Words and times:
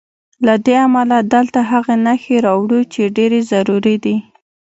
له 0.45 0.55
دې 0.65 0.75
امله 0.87 1.17
دلته 1.33 1.59
هغه 1.71 1.93
نښې 2.05 2.37
راوړو 2.45 2.79
چې 2.93 3.01
ډېرې 3.17 3.39
ضروري 3.51 3.95
دي. 4.03 4.15